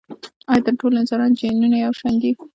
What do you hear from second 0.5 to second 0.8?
ایا د